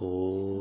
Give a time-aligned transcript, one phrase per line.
[0.00, 0.53] 哦。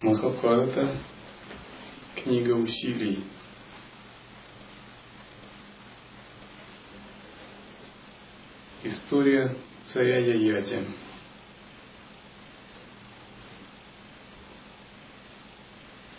[0.00, 0.96] Махабхарата,
[2.14, 3.24] книга усилий.
[8.84, 9.56] История
[9.86, 10.86] царя Яяти.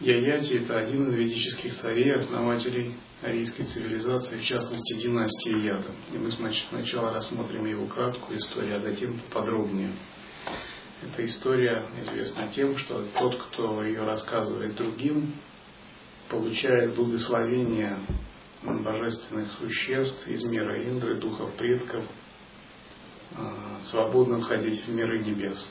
[0.01, 5.95] Яяти– это один из ведических царей, основателей арийской цивилизации, в частности династии Яда.
[6.13, 9.93] И мы сначала рассмотрим его краткую историю, а затем подробнее.
[11.01, 15.33] Эта история известна тем, что тот, кто ее рассказывает другим,
[16.27, 17.99] получает благословение
[18.63, 22.03] божественных существ из мира Индры, духов предков,
[23.37, 25.65] а, свободно входить в миры небес.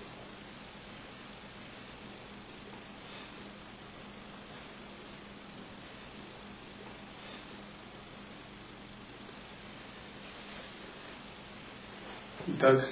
[12.47, 12.89] Итак,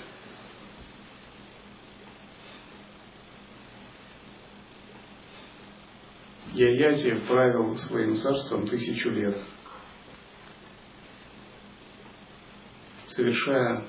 [6.56, 9.36] Яяти правил своим царством тысячу лет,
[13.04, 13.86] совершая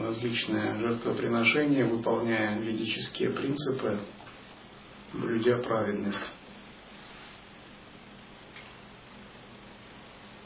[0.00, 4.00] различные жертвоприношения, выполняя ведические принципы,
[5.12, 6.32] блюдя праведность.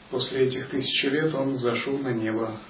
[0.09, 2.61] После этих тысячи лет он зашел на небо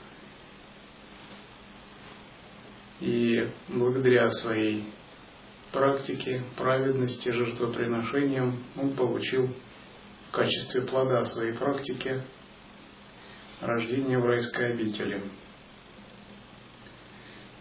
[3.00, 4.94] и благодаря своей
[5.72, 9.50] практики праведности, жертвоприношением он получил
[10.30, 12.22] в качестве плода своей практики
[13.62, 15.24] рождение в райской обители.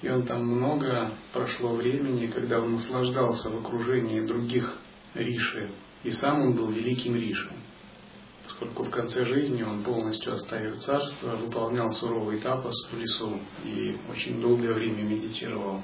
[0.03, 4.79] И он там много прошло времени, когда он наслаждался в окружении других
[5.15, 5.73] риши,
[6.05, 7.53] и сам он был великим ришем,
[8.45, 14.41] поскольку в конце жизни он полностью оставив царство, выполнял суровый тапос в лесу и очень
[14.41, 15.83] долгое время медитировал.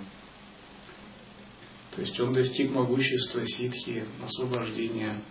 [1.96, 5.22] То есть он достиг могущества ситхи, освобождения.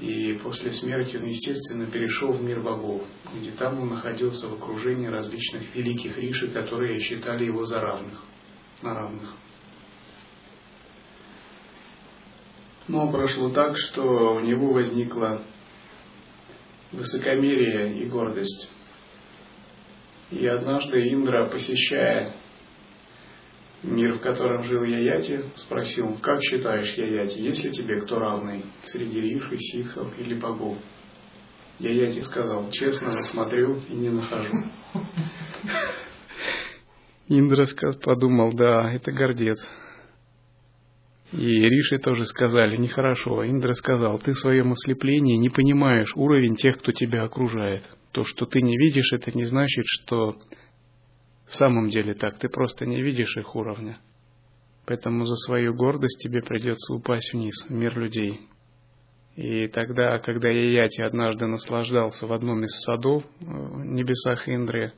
[0.00, 5.06] И после смерти он, естественно, перешел в мир богов, где там он находился в окружении
[5.06, 8.20] различных великих риши, которые считали его за равных,
[8.82, 9.32] на равных.
[12.88, 14.02] Но прошло так, что
[14.34, 15.40] у него возникло
[16.90, 18.68] высокомерие и гордость.
[20.32, 22.34] И однажды Индра, посещая
[23.84, 29.20] Мир, в котором жил Яяти, спросил, как считаешь, Яяти, есть ли тебе кто равный среди
[29.20, 30.78] риши, ситхов или богов?
[31.78, 34.54] Яяти сказал, честно, смотрю и не нахожу.
[37.28, 37.66] Индра
[38.02, 39.58] подумал, да, это гордец.
[41.32, 43.44] И Риши тоже сказали, нехорошо.
[43.44, 47.82] Индра сказал, ты в своем ослеплении не понимаешь уровень тех, кто тебя окружает.
[48.12, 50.36] То, что ты не видишь, это не значит, что
[51.46, 53.98] в самом деле так, ты просто не видишь их уровня.
[54.86, 58.40] Поэтому за свою гордость тебе придется упасть вниз, в мир людей.
[59.36, 64.92] И тогда, когда Яяти однажды наслаждался в одном из садов э, в небесах Индры,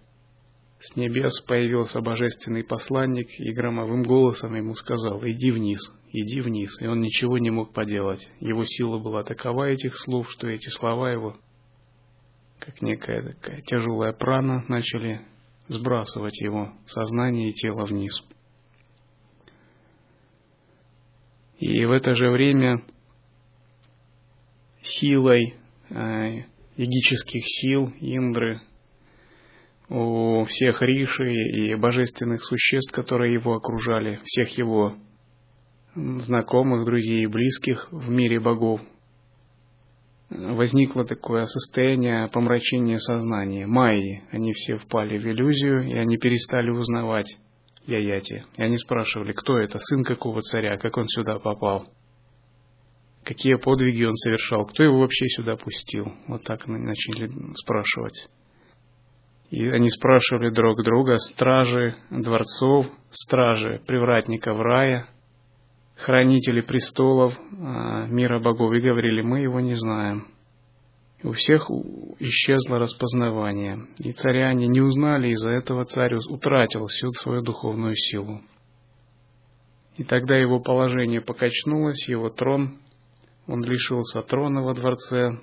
[0.78, 5.80] с небес появился божественный посланник и громовым голосом ему сказал, иди вниз,
[6.12, 6.80] иди вниз.
[6.82, 8.28] И он ничего не мог поделать.
[8.40, 11.38] Его сила была такова этих слов, что эти слова его,
[12.58, 15.22] как некая такая тяжелая прана, начали
[15.68, 18.14] сбрасывать его сознание и тело вниз.
[21.58, 22.82] И в это же время
[24.82, 25.54] силой
[25.88, 26.44] э,
[26.76, 28.60] егических сил Индры
[29.88, 34.96] у всех риши и божественных существ, которые его окружали, всех его
[35.94, 38.80] знакомых, друзей и близких в мире богов,
[40.30, 43.66] возникло такое состояние помрачения сознания.
[43.66, 47.36] Майи, они все впали в иллюзию, и они перестали узнавать
[47.86, 48.44] Яяти.
[48.56, 51.86] И они спрашивали, кто это, сын какого царя, как он сюда попал,
[53.24, 56.12] какие подвиги он совершал, кто его вообще сюда пустил.
[56.26, 58.28] Вот так начали спрашивать.
[59.50, 65.08] И они спрашивали друг друга, стражи дворцов, стражи привратников рая,
[65.96, 70.28] хранители престолов а, мира богов, и говорили, мы его не знаем.
[71.22, 71.70] У всех
[72.20, 78.42] исчезло распознавание, и царяне не узнали, из-за этого царь утратил всю свою духовную силу.
[79.96, 82.78] И тогда его положение покачнулось, его трон,
[83.46, 85.38] он лишился трона во дворце,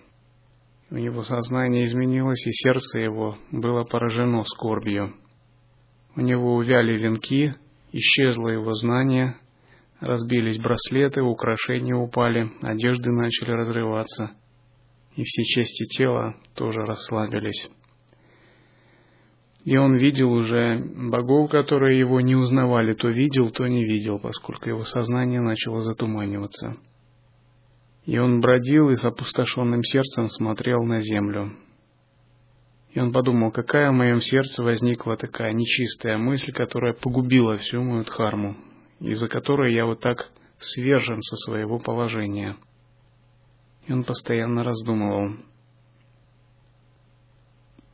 [0.92, 5.16] у него сознание изменилось, и сердце его было поражено скорбью.
[6.16, 7.56] У него увяли венки,
[7.92, 9.38] исчезло его знание,
[10.04, 14.32] разбились браслеты, украшения упали, одежды начали разрываться,
[15.16, 17.70] и все части тела тоже расслабились.
[19.64, 24.68] И он видел уже богов, которые его не узнавали, то видел, то не видел, поскольку
[24.68, 26.76] его сознание начало затуманиваться.
[28.06, 31.54] И он бродил и с опустошенным сердцем смотрел на землю.
[32.92, 38.04] И он подумал, какая в моем сердце возникла такая нечистая мысль, которая погубила всю мою
[38.04, 38.58] дхарму,
[39.04, 42.58] из-за которой я вот так свержен со своего положения.
[43.86, 45.36] И он постоянно раздумывал.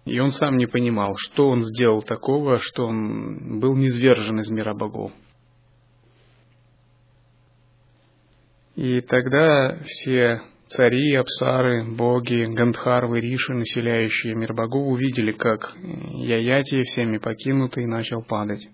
[0.06, 4.74] И он сам не понимал, что он сделал такого, что он был низвержен из мира
[4.74, 5.12] богов.
[8.76, 17.18] И тогда все цари, апсары, боги, гандхарвы, риши, населяющие мир богов, увидели, как Яяти, всеми
[17.18, 18.68] покинутый, начал падать.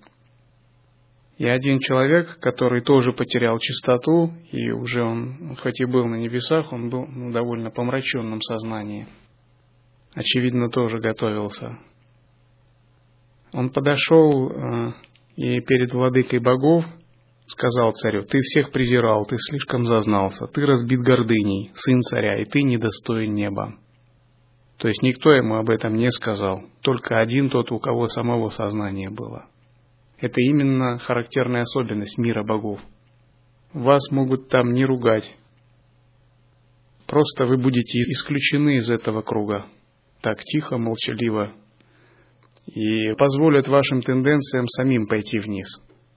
[1.37, 6.71] И один человек, который тоже потерял чистоту, и уже он, хоть и был на небесах,
[6.71, 9.07] он был в довольно помраченном сознании.
[10.13, 11.77] Очевидно, тоже готовился.
[13.51, 14.93] Он подошел э,
[15.35, 16.85] и перед владыкой богов
[17.47, 22.61] сказал царю, ты всех презирал, ты слишком зазнался, ты разбит гордыней, сын царя, и ты
[22.63, 23.75] недостоин неба.
[24.77, 29.09] То есть никто ему об этом не сказал, только один тот, у кого самого сознания
[29.09, 29.47] было.
[30.25, 32.81] Это именно характерная особенность мира богов.
[33.73, 35.35] Вас могут там не ругать.
[37.05, 39.67] Просто вы будете исключены из этого круга.
[40.21, 41.53] Так тихо, молчаливо.
[42.65, 45.67] И позволят вашим тенденциям самим пойти вниз.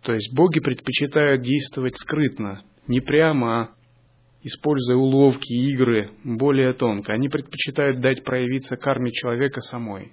[0.01, 3.71] То есть боги предпочитают действовать скрытно, не прямо, а
[4.43, 7.13] используя уловки, игры более тонко.
[7.13, 10.13] Они предпочитают дать проявиться карме человека самой.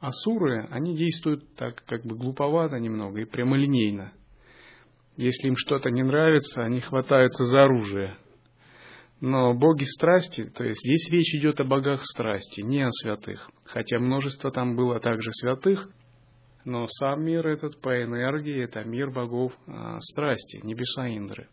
[0.00, 4.12] Асуры, они действуют так как бы глуповато немного и прямолинейно.
[5.16, 8.16] Если им что-то не нравится, они хватаются за оружие.
[9.20, 13.50] Но боги страсти, то есть здесь речь идет о богах страсти, не о святых.
[13.64, 15.88] Хотя множество там было также святых,
[16.66, 21.48] но сам мир этот по энергии, это мир богов а, страсти, небеса Индры.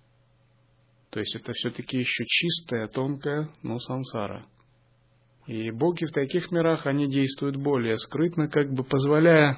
[1.11, 4.45] То есть это все-таки еще чистая, тонкая, но сансара.
[5.47, 9.57] И боги в таких мирах, они действуют более скрытно, как бы позволяя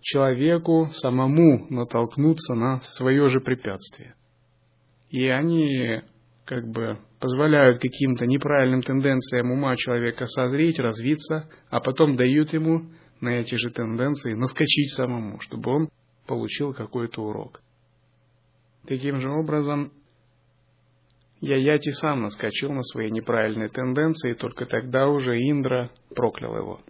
[0.00, 4.14] человеку самому натолкнуться на свое же препятствие.
[5.10, 6.02] И они
[6.44, 12.90] как бы позволяют каким-то неправильным тенденциям ума человека созреть, развиться, а потом дают ему
[13.20, 15.88] на эти же тенденции, наскочить самому, чтобы он
[16.26, 17.60] получил какой-то урок.
[18.86, 19.92] Таким же образом,
[21.40, 26.80] я Яти сам наскочил на свои неправильные тенденции, и только тогда уже Индра проклял его.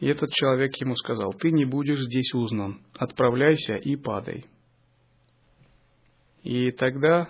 [0.00, 4.46] И этот человек ему сказал, ты не будешь здесь узнан, отправляйся и падай.
[6.42, 7.28] И тогда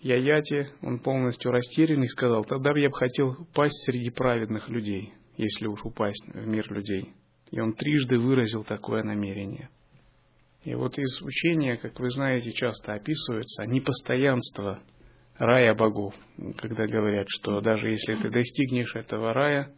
[0.00, 5.66] Яяти, он полностью растерян и сказал, тогда я бы хотел пасть среди праведных людей если
[5.66, 7.12] уж упасть в мир людей.
[7.50, 9.70] И он трижды выразил такое намерение.
[10.64, 14.82] И вот из учения, как вы знаете, часто описывается непостоянство
[15.36, 16.14] рая богов,
[16.56, 19.72] когда говорят, что даже если ты достигнешь этого рая,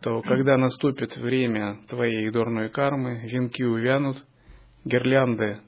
[0.00, 4.24] то когда наступит время твоей дурной кармы, венки увянут,
[4.84, 5.60] гирлянды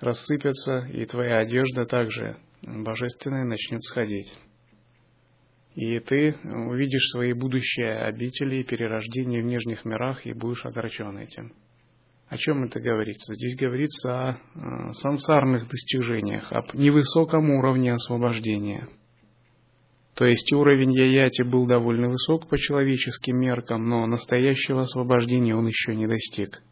[0.00, 4.32] рассыпятся, и твоя одежда также божественная начнет сходить
[5.76, 11.52] и ты увидишь свои будущие обители и перерождения в нижних мирах и будешь огорчен этим.
[12.28, 13.34] О чем это говорится?
[13.34, 18.88] Здесь говорится о э, сансарных достижениях, об невысоком уровне освобождения.
[20.14, 25.94] То есть уровень Яяти был довольно высок по человеческим меркам, но настоящего освобождения он еще
[25.94, 26.62] не достиг.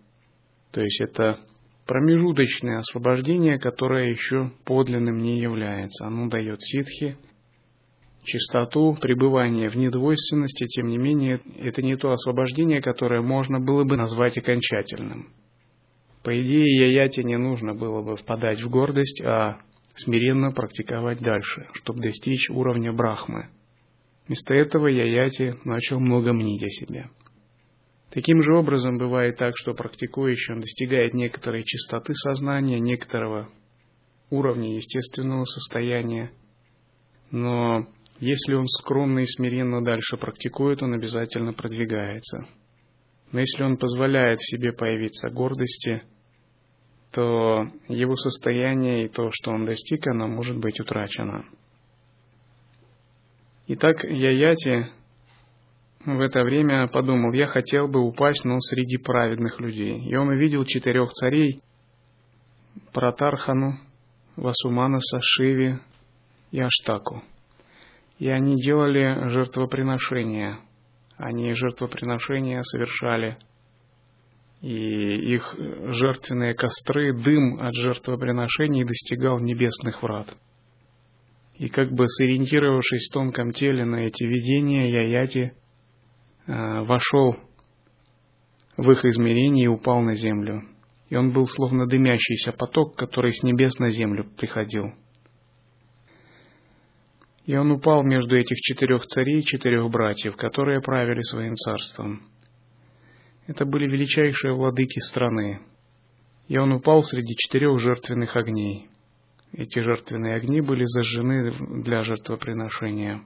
[0.73, 1.39] То есть это
[1.87, 6.07] промежуточное освобождение, которое еще подлинным не является.
[6.07, 7.17] Оно дает ситхи,
[8.25, 13.97] чистоту, пребывание в недвойственности, тем не менее, это не то освобождение, которое можно было бы
[13.97, 15.29] назвать окончательным.
[16.25, 19.61] По идее, Яяте не нужно было бы впадать в гордость, а
[19.95, 23.51] смиренно практиковать дальше, чтобы достичь уровня Брахмы.
[24.27, 27.11] Вместо этого Яяти начал много мнить о себе.
[28.11, 33.51] Таким же образом бывает так, что практикующий он достигает некоторой чистоты сознания, некоторого
[34.31, 36.33] уровня естественного состояния,
[37.31, 37.87] но
[38.19, 42.47] если он скромно и смиренно дальше практикует, он обязательно продвигается.
[43.31, 46.03] Но если он позволяет себе появиться гордости,
[47.15, 51.45] то его состояние и то, что он достиг, оно может быть утрачено.
[53.69, 54.89] Итак, Яяти
[56.05, 60.05] в это время подумал, я хотел бы упасть, но среди праведных людей.
[60.05, 61.61] И он увидел четырех царей,
[62.93, 63.79] Пратархану,
[64.37, 65.79] Васуманаса, Шиви
[66.51, 67.23] и Аштаку.
[68.19, 70.59] И они делали жертвоприношения.
[71.17, 73.39] Они жертвоприношения совершали.
[74.65, 80.35] И их жертвенные костры, дым от жертвоприношений достигал небесных врат.
[81.59, 85.53] И как бы сориентировавшись в тонком теле на эти видения, Яяти
[86.47, 87.37] э, вошел
[88.79, 90.63] в их измерение и упал на землю.
[91.11, 94.95] И он был словно дымящийся поток, который с небес на землю приходил.
[97.45, 102.23] И он упал между этих четырех царей четырех братьев, которые правили своим царством.
[103.47, 105.61] Это были величайшие владыки страны.
[106.49, 108.89] И он упал среди четырех жертвенных огней.
[109.53, 113.23] Эти жертвенные огни были зажжены для жертвоприношения.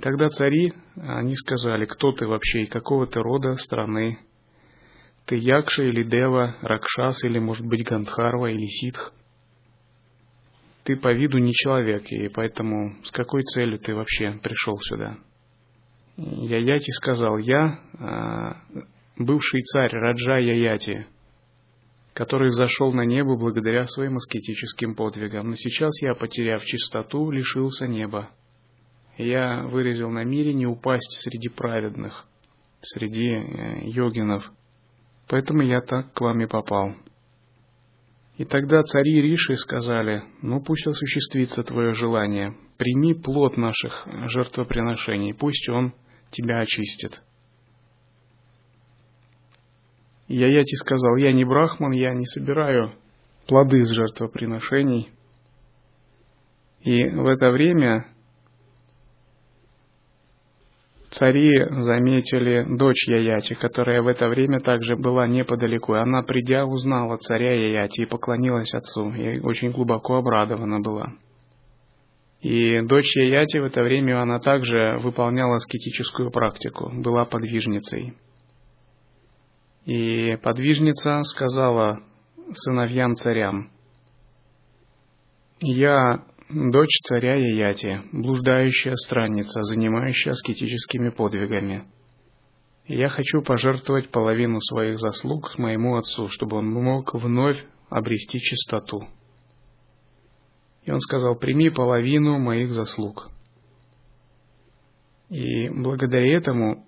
[0.00, 4.18] Тогда цари, они сказали, кто ты вообще и какого ты рода, страны.
[5.26, 9.12] Ты Якша или Дева, Ракшас или, может быть, Гандхарва или Ситх–
[10.86, 15.18] ты по виду не человек, и поэтому с какой целью ты вообще пришел сюда?
[16.16, 18.62] Яяти сказал, я а,
[19.18, 21.06] бывший царь Раджа Яяти,
[22.14, 28.30] который взошел на небо благодаря своим аскетическим подвигам, но сейчас я, потеряв чистоту, лишился неба.
[29.18, 32.26] Я выразил намерение упасть среди праведных,
[32.80, 34.50] среди э, йогинов,
[35.28, 36.94] поэтому я так к вам и попал.
[38.38, 45.68] И тогда цари Риши сказали, ну пусть осуществится твое желание, прими плод наших жертвоприношений, пусть
[45.68, 45.94] он
[46.30, 47.22] тебя очистит.
[50.28, 52.92] Яяти сказал, я не брахман, я не собираю
[53.46, 55.10] плоды из жертвоприношений.
[56.80, 58.06] И в это время
[61.10, 65.94] Цари заметили дочь Яяти, которая в это время также была неподалеку.
[65.94, 71.14] Она, придя, узнала царя Яяти и поклонилась отцу, и очень глубоко обрадована была.
[72.46, 78.14] И дочь Яяти в это время она также выполняла аскетическую практику, была подвижницей.
[79.84, 82.04] И подвижница сказала
[82.52, 83.72] сыновьям царям,
[85.58, 91.82] «Я дочь царя Яяти, блуждающая странница, занимающая аскетическими подвигами.
[92.86, 97.58] Я хочу пожертвовать половину своих заслуг моему отцу, чтобы он мог вновь
[97.90, 99.08] обрести чистоту.
[100.86, 103.28] И он сказал, прими половину моих заслуг.
[105.28, 106.86] И благодаря этому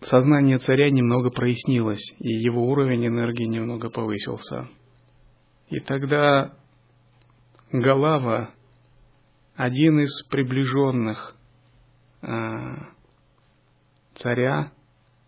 [0.00, 4.68] сознание царя немного прояснилось, и его уровень энергии немного повысился.
[5.68, 6.56] И тогда
[7.70, 8.54] Галава,
[9.54, 11.36] один из приближенных
[12.22, 12.26] э,
[14.14, 14.72] царя,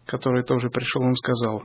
[0.06, 1.64] который тоже пришел, он сказал,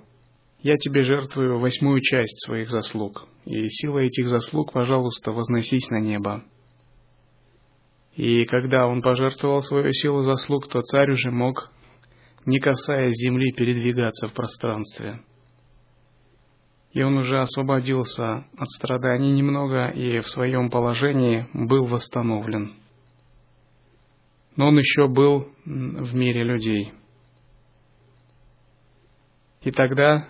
[0.63, 6.43] «Я тебе жертвую восьмую часть своих заслуг, и силой этих заслуг, пожалуйста, возносись на небо».
[8.15, 11.71] И когда он пожертвовал свою силу заслуг, то царь уже мог,
[12.45, 15.21] не касаясь земли, передвигаться в пространстве–
[16.93, 22.75] и он уже освободился от страданий немного и в своем положении был восстановлен.
[24.55, 26.93] Но он еще был в мире людей.
[29.61, 30.27] И тогда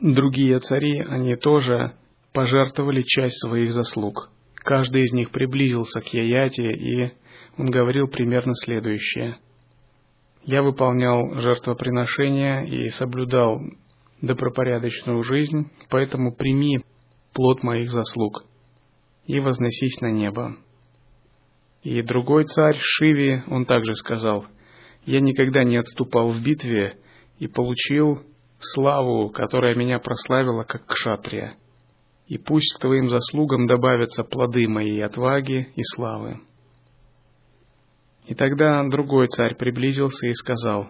[0.00, 1.94] другие цари, они тоже
[2.32, 4.30] пожертвовали часть своих заслуг.
[4.54, 7.12] Каждый из них приблизился к Яяте, и
[7.56, 9.36] он говорил примерно следующее–
[10.44, 13.60] я выполнял жертвоприношения и соблюдал
[14.22, 16.80] добропорядочную жизнь, поэтому прими
[17.34, 18.44] плод моих заслуг
[19.26, 20.56] и возносись на небо.
[21.82, 24.46] И другой царь, Шиви, он также сказал,
[25.04, 26.98] «Я никогда не отступал в битве
[27.38, 28.22] и получил
[28.60, 31.56] славу, которая меня прославила как кшатрия.
[32.26, 36.40] И пусть к твоим заслугам добавятся плоды моей отваги и славы».
[38.26, 40.88] И тогда другой царь приблизился и сказал,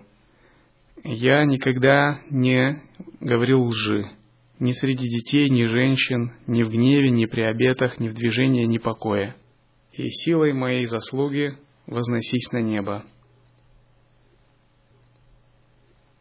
[1.03, 2.83] «Я никогда не
[3.21, 4.11] говорил лжи,
[4.61, 8.77] ни среди детей, ни женщин, ни в гневе, ни при обетах, ни в движении, ни
[8.77, 9.35] покое.
[9.93, 13.05] И силой моей заслуги возносись на небо.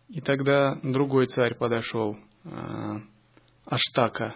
[0.09, 2.97] И тогда другой царь подошел, а,
[3.65, 4.35] Аштака,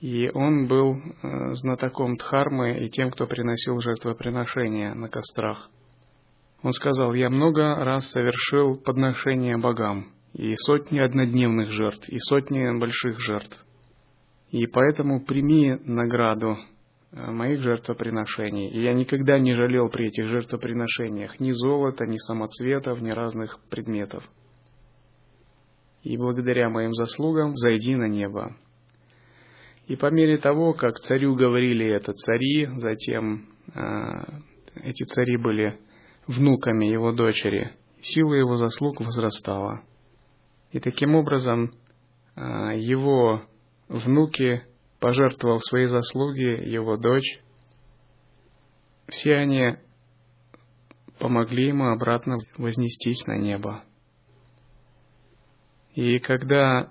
[0.00, 5.70] и он был а, знатоком Дхармы и тем, кто приносил жертвоприношения на кострах.
[6.62, 13.20] Он сказал, я много раз совершил подношения богам, и сотни однодневных жертв, и сотни больших
[13.20, 13.62] жертв.
[14.50, 16.56] И поэтому прими награду
[17.10, 18.68] э, моих жертвоприношений.
[18.70, 24.24] И я никогда не жалел при этих жертвоприношениях ни золота, ни самоцветов, ни разных предметов.
[26.02, 28.56] И благодаря моим заслугам зайди на небо.
[29.86, 33.80] И по мере того, как царю говорили это цари, затем э,
[34.82, 35.78] эти цари были
[36.26, 39.82] внуками его дочери, сила его заслуг возрастала.
[40.70, 41.72] И таким образом
[42.34, 43.42] а, его
[43.88, 44.62] внуки,
[45.00, 47.40] пожертвовав свои заслуги, его дочь,
[49.08, 49.76] все они
[51.18, 53.84] помогли ему обратно вознестись на небо.
[55.94, 56.90] И когда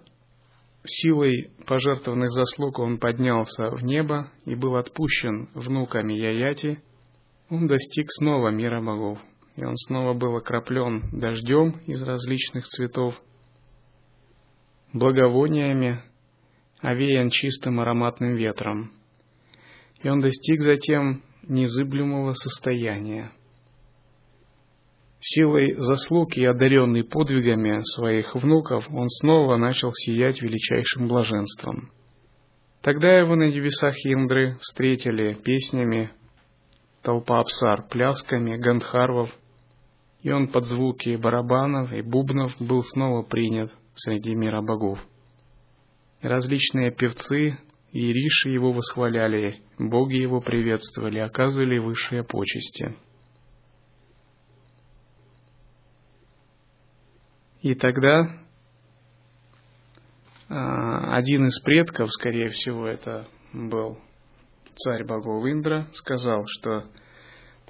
[0.83, 6.81] силой пожертвованных заслуг он поднялся в небо и был отпущен внуками Яяти,
[7.49, 9.19] он достиг снова мира богов.
[9.55, 13.21] И он снова был окроплен дождем из различных цветов–
[14.93, 16.01] благовониями,
[16.79, 18.91] овеян чистым ароматным ветром.
[20.03, 23.31] И он достиг затем незыблемого состояния.
[25.23, 31.91] Силой заслуг и одаренный подвигами своих внуков, он снова начал сиять величайшим блаженством.
[32.81, 36.09] Тогда его на небесах Индры встретили песнями
[37.03, 39.29] толпа абсар, плясками, гандхарвов,
[40.23, 44.99] и он под звуки барабанов и бубнов был снова принят среди мира богов.
[46.23, 47.59] Различные певцы
[47.91, 52.95] и риши его восхваляли, боги его приветствовали, оказывали высшие почести.
[57.61, 58.27] И тогда
[60.49, 63.99] а, один из предков, скорее всего, это был
[64.75, 66.85] царь богов Индра, сказал, что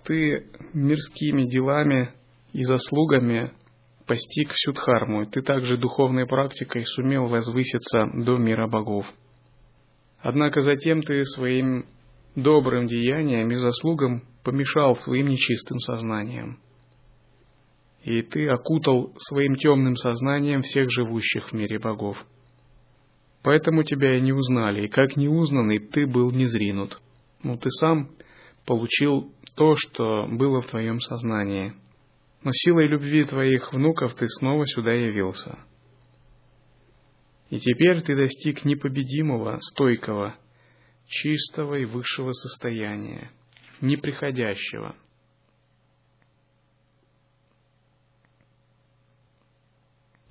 [0.04, 2.14] ты мирскими делами
[2.54, 3.52] и заслугами
[4.08, 9.06] постиг всю дхарму, ты также духовной практикой сумел возвыситься до мира богов.
[10.20, 11.86] Однако затем ты своим
[12.36, 16.60] добрым деянием и заслугам помешал своим нечистым сознанием.
[18.04, 22.18] И ты окутал своим темным сознанием всех живущих в мире богов.
[23.44, 27.00] Поэтому тебя и не узнали, и как неузнанный ты был незринут.
[27.44, 28.10] Но ты сам
[28.66, 31.74] получил то, что было в твоем сознании–
[32.44, 35.60] но силой любви твоих внуков ты снова сюда явился.
[37.50, 40.36] И теперь ты достиг непобедимого, стойкого,
[41.08, 43.32] чистого и высшего состояния,
[43.82, 44.96] неприходящего.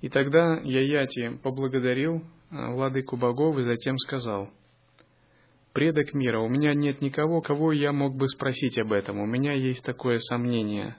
[0.01, 4.49] И тогда Яяти поблагодарил а, владыку богов и затем сказал,
[5.73, 9.19] «Предок мира, у меня нет никого, кого я мог бы спросить об этом.
[9.19, 10.97] У меня есть такое сомнение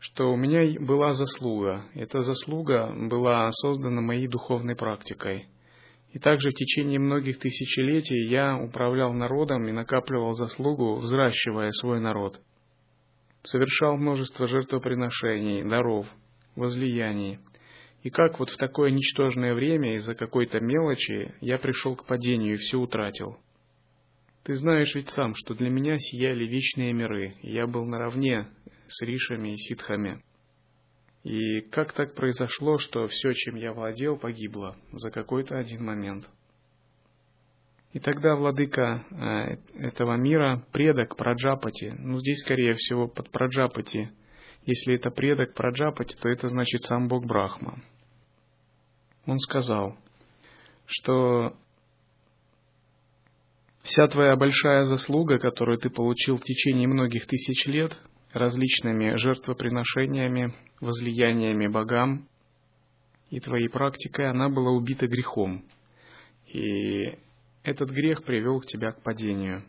[0.00, 1.84] что у меня была заслуга.
[1.94, 5.48] Эта заслуга была создана моей духовной практикой.
[6.12, 12.40] И также в течение многих тысячелетий я управлял народом и накапливал заслугу, взращивая свой народ.
[13.42, 16.06] Совершал множество жертвоприношений, даров,
[16.58, 17.38] возлияний.
[18.02, 22.58] И как вот в такое ничтожное время из-за какой-то мелочи я пришел к падению и
[22.58, 23.38] все утратил.
[24.44, 28.48] Ты знаешь ведь сам, что для меня сияли вечные миры, и я был наравне
[28.86, 30.22] с ришами и ситхами.
[31.24, 36.26] И как так произошло, что все, чем я владел, погибло за какой-то один момент?
[37.92, 44.10] И тогда владыка э, этого мира, предок Праджапати, ну здесь, скорее всего, под Праджапати,
[44.68, 47.82] если это предок Праджапати, то это значит сам Бог Брахма.
[49.24, 49.96] Он сказал,
[50.84, 51.56] что
[53.82, 57.96] вся твоя большая заслуга, которую ты получил в течение многих тысяч лет,
[58.34, 62.28] различными жертвоприношениями, возлияниями богам,
[63.30, 65.64] и твоей практикой она была убита грехом.
[66.52, 67.16] И
[67.62, 69.62] этот грех привел тебя к падению.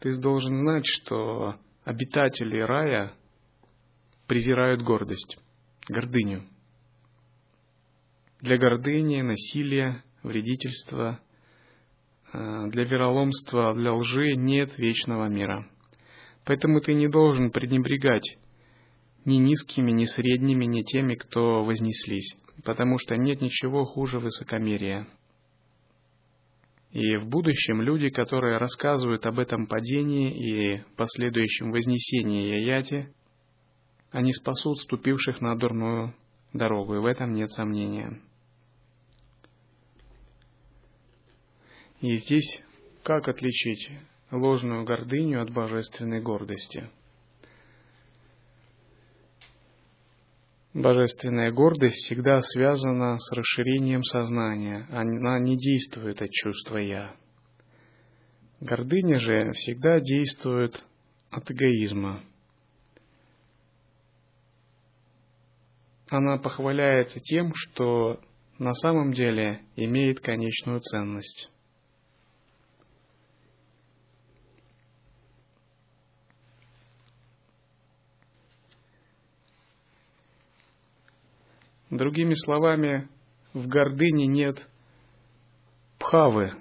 [0.00, 3.12] Ты должен знать, что обитатели рая
[4.32, 5.36] презирают гордость,
[5.90, 6.44] гордыню.
[8.40, 11.20] Для гордыни, насилия, вредительства,
[12.32, 15.68] э, для вероломства, для лжи нет вечного мира.
[16.46, 18.38] Поэтому ты не должен пренебрегать
[19.26, 22.34] ни низкими, ни средними, ни теми, кто вознеслись.
[22.64, 25.06] потому что нет ничего хуже высокомерия.
[26.90, 33.12] И в будущем люди, которые рассказывают об этом падении и последующем вознесении Яяти,
[34.12, 36.14] они спасут ступивших на дурную
[36.52, 38.20] дорогу, и в этом нет сомнения.
[42.00, 42.62] И здесь
[43.02, 43.90] как отличить
[44.30, 46.90] ложную гордыню от божественной гордости?
[50.74, 57.14] Божественная гордость всегда связана с расширением сознания, она не действует от чувства «я».
[58.60, 60.84] Гордыня же всегда действует
[61.30, 62.22] от эгоизма.
[66.12, 68.20] Она похваляется тем, что
[68.58, 71.50] на самом деле имеет конечную ценность.
[81.88, 83.08] Другими словами,
[83.54, 84.68] в гордыне нет
[85.98, 86.52] пхавы,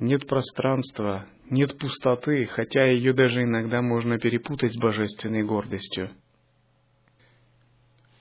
[0.00, 6.10] нет пространства, нет пустоты, хотя ее даже иногда можно перепутать с божественной гордостью.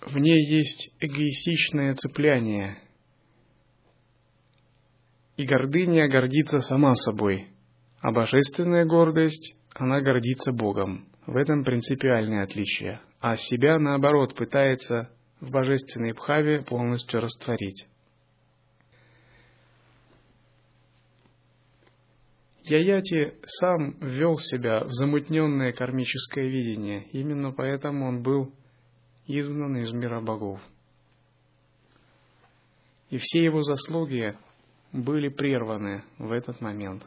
[0.02, 2.78] В ней есть эгоистичное цепляние.
[5.38, 7.48] И гордыня гордится сама собой,
[8.00, 11.08] а божественная гордость, она гордится Богом.
[11.28, 13.00] В этом принципиальное отличие.
[13.20, 17.86] А себя, наоборот, пытается в божественной бхаве полностью растворить.
[22.64, 28.54] Яяти сам ввел себя в замутненное кармическое видение, именно поэтому он был
[29.40, 30.60] изгнан из мира богов.
[33.10, 34.38] И все его заслуги
[34.94, 37.04] были прерваны в этот момент.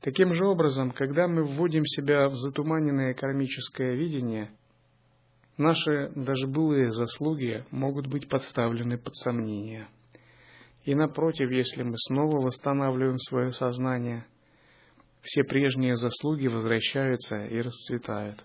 [0.00, 4.50] Таким же образом, когда мы вводим себя в затуманенное кармическое видение–
[5.58, 9.88] Наши даже былые заслуги могут быть подставлены под сомнение.
[10.84, 14.24] И напротив, если мы снова восстанавливаем свое сознание,
[15.20, 18.44] все прежние заслуги возвращаются и расцветают.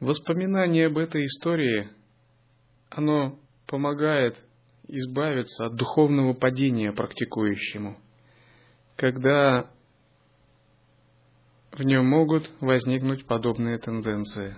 [0.00, 1.88] Воспоминание об этой истории,
[2.88, 4.36] оно помогает
[4.86, 7.98] избавиться от духовного падения практикующему,
[8.94, 9.68] когда
[11.72, 14.56] в нем могут возникнуть подобные тенденции.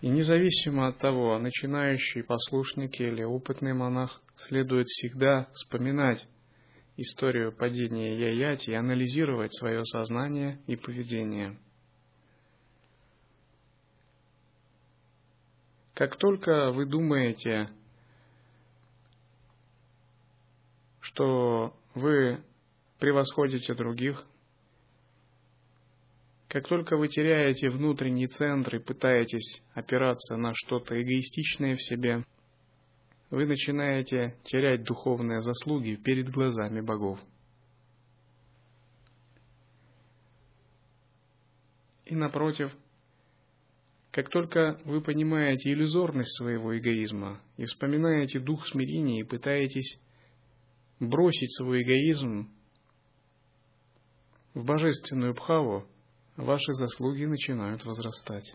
[0.00, 6.26] И независимо от того, начинающий послушник или опытный монах, следует всегда вспоминать
[6.96, 11.58] историю падения Яяти и анализировать свое сознание и поведение–
[15.94, 17.70] Как только вы думаете,
[21.00, 22.42] что вы
[22.98, 24.24] превосходите других,
[26.48, 32.24] как только вы теряете внутренний центр и пытаетесь опираться на что-то эгоистичное в себе,
[33.30, 37.18] вы начинаете терять духовные заслуги перед глазами богов.
[42.04, 42.70] И напротив,
[44.12, 49.98] как только вы понимаете иллюзорность своего эгоизма и вспоминаете дух смирения и пытаетесь
[51.00, 52.50] бросить свой эгоизм
[54.52, 55.86] в божественную бхаву,
[56.36, 58.54] ваши заслуги начинают возрастать.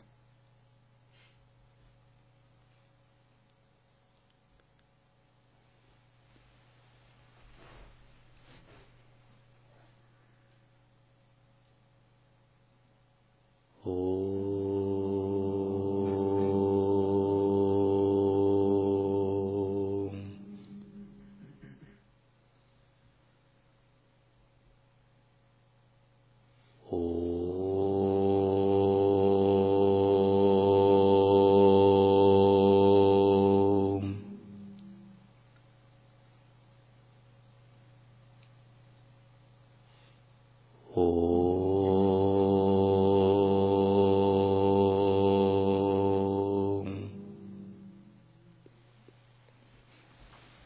[13.89, 14.26] Oh.